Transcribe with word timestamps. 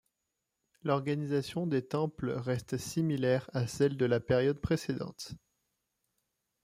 L'organisation 0.81 1.67
des 1.67 1.83
temples 1.83 2.31
reste 2.31 2.79
similaire 2.79 3.47
à 3.53 3.67
celle 3.67 3.97
de 3.97 4.05
la 4.07 4.19
période 4.19 4.57
précédente. 4.59 5.35